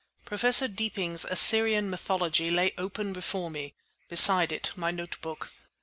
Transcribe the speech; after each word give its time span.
Professor 0.25 0.67
Deeping's 0.67 1.25
"Assyrian 1.25 1.87
Mythology" 1.87 2.49
lay 2.49 2.71
open 2.75 3.13
before 3.13 3.51
me, 3.51 3.75
beside 4.09 4.51
it 4.51 4.71
my 4.75 4.89
notebook. 4.89 5.51